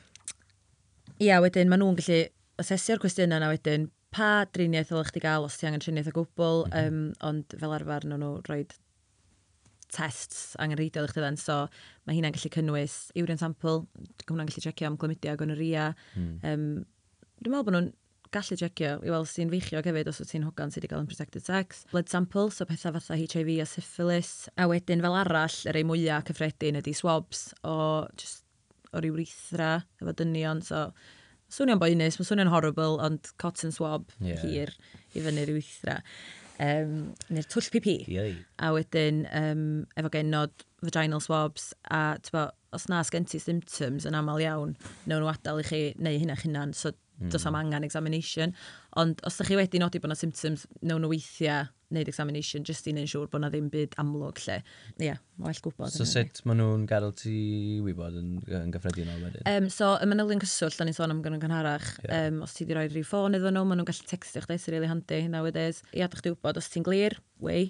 [1.24, 2.24] ia, wedyn, maen nhw'n gallu
[2.62, 6.66] asesio'r cwestiynau yna wedyn, pa driniaeth oedd chi gael os ti angen triniaeth o gwbl,
[6.68, 6.88] mm -hmm.
[6.88, 8.64] um, ond fel arfer nhw'n nhw rhoi
[9.94, 11.62] tests angenrheidiol i chdi dden, so
[12.08, 13.86] mae hynna'n gallu cynnwys urian sample,
[14.28, 15.92] hwnna'n gallu checio am glymudio gonorrhea.
[16.16, 16.36] Mm.
[16.44, 16.68] Um,
[17.42, 17.90] dwi'n meddwl bod nhw'n
[18.34, 21.46] gallu checio i weld sy'n feichio hefyd os wyt ti'n hogan sydd wedi cael unprotected
[21.46, 21.86] sex.
[21.94, 24.34] Blood sample, so pethau fatha HIV a syphilis.
[24.58, 27.78] A wedyn fel arall, yr ei mwyaf cyffredin ydy swabs o,
[28.20, 28.44] just,
[28.92, 30.90] o ryw rithra efo dynion, so
[31.54, 34.44] swnio'n boenus, mae'n swnio'n horrible, ond cotton swab yeah.
[34.44, 34.74] hir
[35.16, 36.02] i fyny ryw rithra
[36.64, 36.94] um,
[37.30, 37.98] neu'r twll pipi.
[38.12, 38.36] Iei.
[38.64, 39.66] A wedyn, um,
[40.00, 45.24] efo genod vaginal swabs, a tybo, os na sgen ti symptoms yn aml iawn, newn
[45.24, 47.32] nhw adael i chi neu hynna chynan, so mm.
[47.32, 47.62] does am hmm.
[47.66, 48.54] angen examination.
[49.00, 52.88] Ond os ydych chi wedi nodi bod yna symptoms, newn nhw weithiau wneud examination just
[52.88, 54.58] i wneud siŵr bod na ddim byd amlwg lle.
[54.98, 55.94] Ie, yeah, well gwybod.
[55.94, 57.36] So sut maen nhw'n gadael ti
[57.86, 59.46] wybod yn, yn gyffredinol wedyn?
[59.52, 62.28] Um, so, y manylion cyswllt, da ni'n sôn am gynnu'n gynharach, yeah.
[62.28, 64.76] um, os ti wedi rhoi rhyw ffôn iddyn nhw, maen nhw'n gallu textio chdi, sy'n
[64.76, 65.82] really handi nowadays.
[65.96, 67.70] I adach ti wybod, os ti'n glir, wei.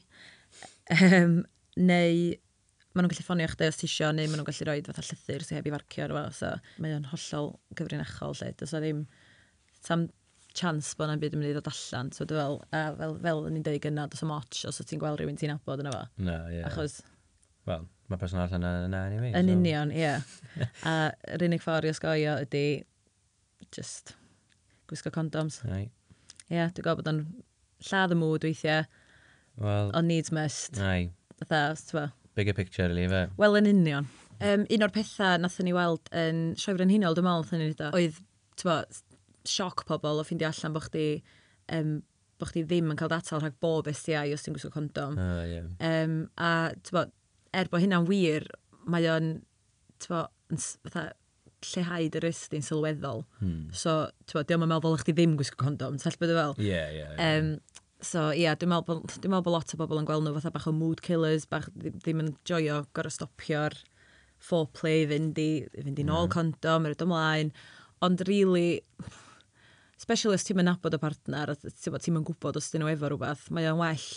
[0.98, 1.40] Um,
[1.78, 2.36] neu
[2.98, 5.46] maen nhw'n gallu ffonio chdi os ti isio, neu maen nhw'n gallu rhoi fatha llythyr
[5.46, 6.38] sy'n heb i farcio ar efo.
[6.42, 8.54] So, mae o'n hollol gyfrinachol lle.
[8.58, 9.06] Does o ddim...
[9.86, 10.08] Tam
[10.58, 12.10] chance bod yna'n byd yn mynd i ddod allan.
[12.16, 15.40] So, fel, a, fel, fel ni'n dweud gyna, dos am och os ti'n gweld rhywun
[15.40, 16.04] ti'n abod yna fo.
[16.18, 16.60] No, ie.
[16.60, 16.70] Yeah.
[16.72, 17.00] Achos...
[17.68, 19.34] Wel, mae person allan yna yna anyway.
[19.38, 19.58] Yn so.
[19.58, 20.06] union, ie.
[20.06, 20.22] Yeah.
[20.92, 20.96] a
[21.36, 22.66] yr unig ffordd i osgoio ydy
[23.76, 24.16] just
[24.90, 25.60] gwisgo condoms.
[25.68, 25.90] Ie,
[26.54, 27.26] yeah, dwi'n gwybod bod o'n
[27.90, 28.88] lladd y mwyd weithiau.
[29.58, 30.80] Well, o'n needs must.
[30.80, 31.10] Ai.
[31.42, 33.26] Fatha, ti'n Bigger picture, really, fe.
[33.42, 34.08] Wel, yn union.
[34.38, 37.66] Um, un o'r pethau nath ni weld yn sioefr yn hunol, dwi'n meddwl, nath ni
[37.66, 38.20] wneud o, oedd,
[38.62, 38.70] ti'n
[39.50, 41.08] sioc pobl o ffindio allan bod chdi,
[41.74, 42.00] um,
[42.38, 45.18] bod chdi ddim yn cael datal rhag bob STI os ti'n gwisgo condom.
[45.22, 45.70] Ah, yeah.
[45.84, 47.14] um, a, ti'n
[47.58, 48.46] er bod hynna'n wir,
[48.90, 49.32] mae o'n,
[50.04, 51.08] ti'n bod, fatha,
[51.66, 53.26] lleihau dy risg di'n sylweddol.
[53.42, 53.66] Hmm.
[53.74, 56.56] So, ti'n diolch yn meddwl bod chdi ddim gwisgo condom, ti'n bod fel?
[56.64, 57.10] Ie, ie.
[57.24, 57.52] Um,
[57.98, 60.54] so, ie, yeah, dwi'n meddwl, dwi meddwl bod lot o bobl yn gweld nhw fatha
[60.54, 63.78] bach o mood killers, bach ddim yn joio gorau stopio'r
[64.38, 66.34] foreplay, fynd i, fynd i nôl mm.
[66.36, 67.56] condom, yr ydym mlaen.
[68.06, 69.24] Ond, rili, really,
[69.98, 73.70] specialist ti'n mynd nabod y partner, ti'n mynd gwybod os dyn nhw efo rhywbeth, mae
[73.72, 74.08] o'n well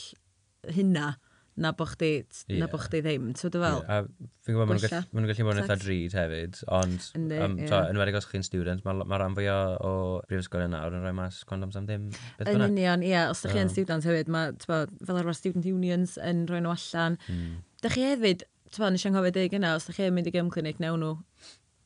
[0.77, 1.15] hynna
[1.61, 2.11] na bo chdi,
[2.49, 2.61] yeah.
[2.63, 3.81] na bo chdi ddim, ti'n dweud fel?
[3.83, 4.05] Yeah.
[4.07, 7.89] A fi'n gwybod, maen nhw'n gallu bod yn eitha drud hefyd, ond Yndi, um, yeah.
[7.91, 9.93] yn wedi os chi'n student, mae ma rhan fwy o, o
[10.31, 12.09] brifysgol yna, yn rhoi mas condoms am ddim.
[12.47, 16.47] Yn union, ie, os ydych chi yn student hefyd, mae, fel arfer student unions yn
[16.49, 17.21] rhoi nhw allan.
[17.29, 17.61] Mm.
[17.85, 20.31] Dych chi hefyd, ti'n bod, nes i'n gofio deg yna, os ydych chi yn mynd
[20.31, 21.15] i gym clinic, newn nhw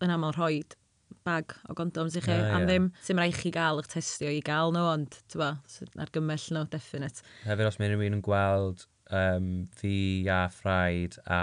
[0.04, 0.62] yn aml rhoi
[1.27, 2.70] bag o gondoms i chi, yeah, am yeah.
[2.70, 5.55] ddim sy'n rhaid chi gael eich testio i gael nhw, ond tyba,
[6.07, 7.24] argymell nhw, definite.
[7.48, 9.96] Hefyd, os mae rhywun yn gweld um, fi
[10.33, 11.42] a ffraid a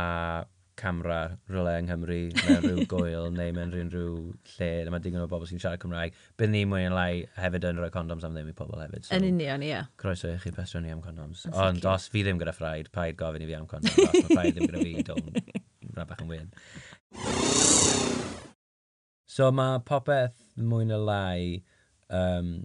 [0.81, 4.15] camera rhywle yng Nghymru, mewn rhyw gwyl, neu mewn rhyw rhyw
[4.55, 7.67] lle, a mae digon o bobl sy'n siarad Cymraeg, bydd ni mwy yn lai hefyd
[7.69, 9.05] yn rhoi condoms am ddim i pobl hefyd.
[9.07, 9.83] So, yn union, ie.
[10.01, 11.45] Croeso i chi pestro ni am condoms.
[11.45, 13.99] That's Ond os fi ddim gyda ffraid, paid gofyn i fi am condoms.
[14.07, 15.41] os mae ffraid ddim gyda fi, don't.
[15.91, 17.79] Rhaid bach yn wyn.
[19.31, 21.61] So mae popeth mwy na lai,
[22.11, 22.55] um,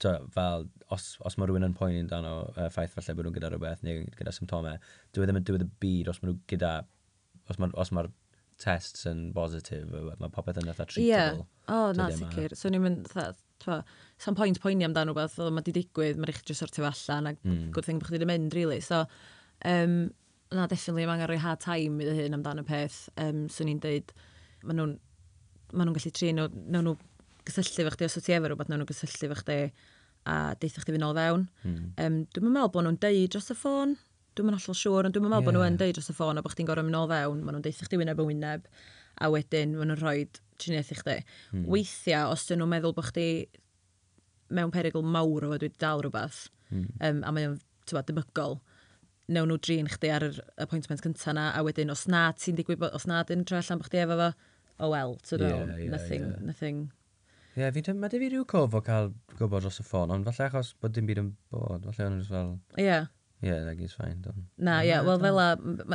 [0.00, 3.50] to, fel os, os mae rhywun yn poeni amdano uh, ffaith falle bod nhw'n gyda
[3.52, 4.80] rhywbeth neu gyda symptomau,
[5.12, 6.72] dwi e ddim yn diwedd y byd os mae nhw gyda,
[7.52, 8.08] os mae'r os mae
[8.60, 11.04] tests yn positif, mae popeth yn eitha treatable.
[11.04, 11.36] Ie, yeah.
[11.68, 12.56] o, oh, na, sicr.
[12.56, 13.12] So ni'n mynd,
[13.60, 17.36] sa'n pwynt poeni amdano rhywbeth, oedd mae di digwydd, mae'n eich just sortio allan, a
[17.36, 17.68] mm.
[17.76, 18.80] gwrdd thing bod chi wedi mynd, really.
[18.84, 19.04] So,
[19.68, 20.00] um,
[20.52, 23.02] na, definitely, mae angen rhoi hard time iddo hyn amdano peth.
[23.20, 24.12] Um, so ni'n deud,
[24.64, 24.98] maen nhw'n
[25.72, 26.96] maen nhw'n gallu trin nhw, nawn nhw
[27.48, 29.58] gysylltu fo chdi, os wyt ti efo rhywbeth, nawn nhw gysylltu fo chdi
[30.28, 31.46] a deitha chdi fynd ôl fewn.
[31.64, 31.90] Mm.
[32.04, 33.96] Um, dwi'n meddwl bod nhw'n deud dros y ffôn,
[34.36, 35.46] dwi'n meddwl hollol siŵr, ond dwi'n meddwl yeah.
[35.48, 37.56] bod nhw yn deud dros y ffôn a bod chdi'n gorau mynd ôl fewn, maen
[37.56, 38.68] nhw'n deitha chdi wyneb yn wyneb,
[39.20, 40.26] a wedyn maen nhw'n rhoi
[40.60, 41.16] triniaeth i chdi.
[41.54, 41.64] Mm.
[41.72, 43.28] Weithiau, os dyn nhw'n meddwl bod chdi
[44.50, 46.86] mewn perigl mawr o fod wedi dal rhywbeth, mm.
[47.08, 47.58] um, a mae'n
[47.90, 48.60] debygol,
[49.30, 52.82] newn nhw drin chdi ar yr appointment cyntaf na, a wedyn os na ti'n digwydd,
[52.90, 54.30] os na dyn tre allan bod chdi efo fo,
[54.80, 56.42] oh well, to do, yeah, yeah, nothing, yeah.
[56.50, 56.82] nothing.
[57.56, 60.12] Ie, yeah, fi ddim, mae dy fi rhyw cof o cael gwybod dros y ffôn,
[60.14, 62.52] ond falle achos bod dim byd yn bod, falle ond fel...
[62.78, 62.84] Ie.
[62.86, 63.08] Yeah.
[63.40, 64.20] Ie, yeah, that is fine.
[64.22, 64.46] Don.
[64.56, 65.48] Na, ie, yeah, wel fel a,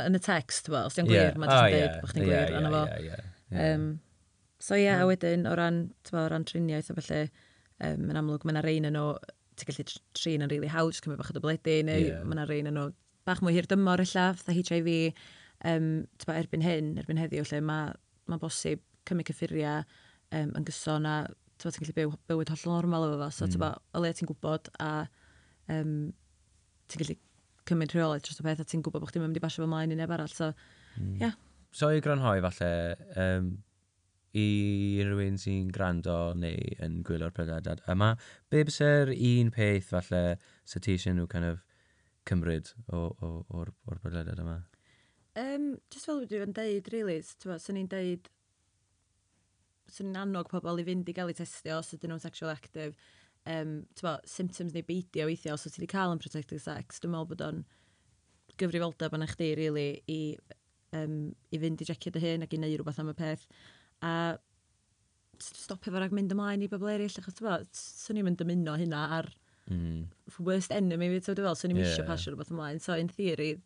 [0.04, 2.72] yn y text, wel, os ti'n gwir, mae jyst yn dweud bod chdi'n gwir, anna
[2.74, 3.20] fo.
[3.64, 3.88] Um,
[4.58, 5.80] so ie, yeah, a wedyn, o ran,
[6.12, 7.22] o ran triniaeth a felly,
[7.86, 9.06] um, yn amlwg, mae yna rein yn o,
[9.56, 9.86] ti'n gallu
[10.18, 12.24] trin yn rili really haws, cymryd bach o dybledu, neu yeah.
[12.26, 12.88] mae yna rein yn o
[13.28, 14.90] bach mwy hir dymor illa, fatha HIV,
[15.70, 15.88] um,
[16.26, 17.94] ba, erbyn hyn, erbyn heddiw, lle mae
[18.30, 21.16] mae'n bosib cymryd cyffuriau um, yn gyson a
[21.60, 23.30] ti'n gallu byw bywyd hollol normal efo fo.
[23.32, 23.84] So, mm.
[23.96, 24.90] o le ti'n gwybod a
[25.72, 25.94] um,
[26.90, 27.18] ti'n gallu
[27.66, 29.94] cymryd rheolaeth dros y peth a ti'n gwybod bod chdi'n mynd i basio fo mlaen
[29.94, 30.32] i neb arall.
[30.32, 30.52] So,
[30.98, 31.16] mm.
[31.22, 31.38] yeah.
[31.76, 32.70] So, i granhoi falle,
[33.22, 33.50] um,
[34.36, 34.46] i
[35.06, 38.12] rhywun sy'n gwrando neu yn gwylio'r prydadad yma,
[38.52, 40.22] be bysa'r un peth falle
[40.68, 41.62] sy'n ti eisiau nhw kind of
[42.28, 44.60] cymryd o'r prydadad yma?
[45.36, 48.30] Um, just fel dwi'n deud, really, sy'n ni'n deud,
[49.92, 52.94] sy'n ni'n annog pobl i fynd i gael eu testio os ydyn nhw'n sexual active,
[53.52, 57.30] um, bo, symptoms neu beidio weithio os ydyn wedi cael yn protected sex, dwi'n meddwl
[57.34, 57.60] bod o'n
[58.56, 60.20] gyfrifoldeb yna chdi, really, i,
[60.96, 61.18] um,
[61.52, 63.44] i fynd i jecio dy hyn ac i wneud rhywbeth am y peth.
[64.08, 64.14] A
[65.42, 69.04] stopio fo ag mynd ymlaen i bobl eraill, achos bo, sy'n ni'n mynd dymuno hynna
[69.18, 69.30] ar
[69.68, 70.04] mm.
[70.48, 72.80] worst enemy fi, ti'n fel, sy'n ni'n yeah, eisiau pasio rhywbeth ymlaen.
[72.82, 73.58] So, in theory,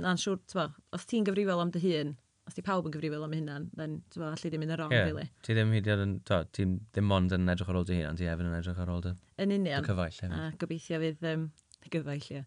[0.00, 2.14] na'n siŵr, tyfa, os ti'n gyfrifol am dy hun,
[2.48, 5.06] os di pawb yn gyfrifol am hynna'n, then, ti'n allu di mynd yn wrong, yeah.
[5.08, 5.28] really.
[5.46, 8.20] Ti ddim hyd yn, to, ti ddim ond yn edrych ar ôl dy hun, ond
[8.20, 9.86] ti hefyd yn edrych ar ôl dy, yn union.
[9.86, 10.36] dy cyfaill hefyd.
[10.40, 11.46] A gobeithio fydd, um,
[11.94, 12.44] gyfaill, ie.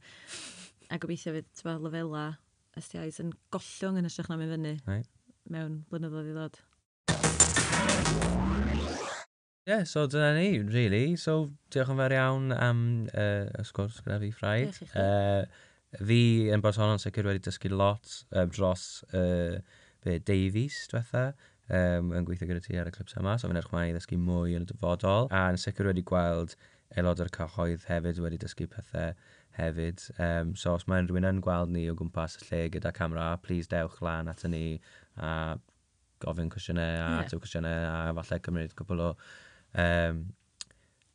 [0.91, 2.25] A gobeithio fydd, ti'n tyfa, lefela,
[2.77, 4.73] STIs yn gollwng yn ysgrach na mynd fyny.
[4.89, 5.07] Right.
[5.53, 6.59] Mewn blynyddoedd i ddod.
[9.67, 11.17] Yeah, so dyna ni, really.
[11.19, 14.69] So, diolch yn fawr iawn am uh, y sgwrs gyda fi, Ffraid.
[14.69, 15.01] Diolch i chi.
[15.01, 16.21] Uh, Fi
[16.51, 19.59] yn bersonol sicr wedi dysgu lot um, dros uh,
[20.03, 21.29] be, Davies, diwetha,
[21.71, 24.19] um, yn gweithio gyda ti ar y clips yma, so fi'n edrych mlaen i ddysgu
[24.19, 26.57] mwy yn y dyfodol, a yn sicr wedi gweld
[26.95, 29.15] aelod o'r cyhoedd hefyd wedi dysgu pethau
[29.57, 30.03] hefyd.
[30.19, 33.71] Um, so os mae rhywun yn gweld ni o gwmpas y lle gyda camera, please
[33.71, 34.81] dewch lan at ni
[35.15, 35.57] a
[36.23, 37.31] gofyn cwestiynau a yeah.
[37.31, 39.09] cwestiynau a falle cymryd cwbl o
[39.83, 40.23] um,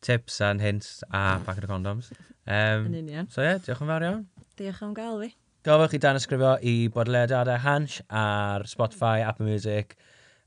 [0.02, 2.12] tips and hints a packet o condoms.
[2.42, 3.28] Um, yn union.
[3.30, 4.22] so ie, yeah, diolch yn fawr iawn.
[4.58, 5.28] Diolch am gael fi.
[5.64, 9.94] Gofwch chi dan ysgrifio i bodlediadau Hans ar Spotify, Apple Music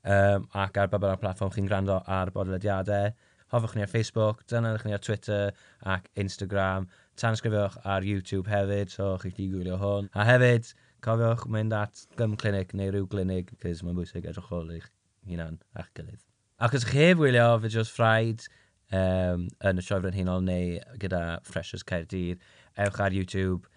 [0.04, 3.16] um, ac ar babel o'r platform chi'n gwrando ar bodlediadau.
[3.54, 5.56] Hofwch ni ar Facebook, dynwch ni ar Twitter
[5.96, 6.86] ac Instagram.
[7.18, 10.10] Tan ysgrifiwch ar YouTube hefyd, so chi gallu gwylio hwn.
[10.14, 10.70] A hefyd,
[11.06, 14.90] cofiwch mynd at gym clinic neu rhyw glinig, cys mae'n bwysig edrych ôl i'ch
[15.30, 16.22] hunan a'ch gilydd.
[16.62, 18.46] Ac os chi heb wylio fideos ffraid
[18.94, 22.44] um, yn y sioe frenhinol neu gyda Freshers Caerdydd,
[22.86, 23.72] ewch ar YouTube,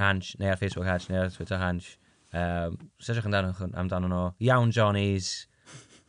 [0.00, 1.96] Hansh, neu ar Facebook Hansh, neu ar Twitter Hansh.
[2.32, 4.26] Um, Sesiwch amdano, amdano nhw.
[4.48, 5.46] Iawn Johnny's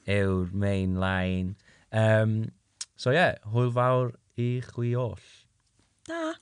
[0.07, 1.55] yw'r main line.
[1.91, 2.51] Um,
[2.95, 5.19] so ie, yeah, hwyl fawr i chwi oll.
[6.07, 6.33] Da.